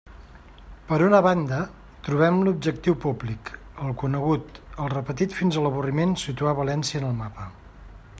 Per 0.85 0.97
una 1.07 1.17
banda, 1.25 1.57
trobem 2.07 2.39
l'objectiu 2.47 2.97
públic, 3.03 3.51
el 3.89 3.93
conegut, 4.05 4.57
el 4.85 4.89
repetit 4.95 5.37
fins 5.41 5.61
a 5.61 5.67
l'avorriment: 5.67 6.17
situar 6.23 6.57
València 6.61 7.03
en 7.03 7.07
el 7.13 7.17
mapa. 7.21 7.47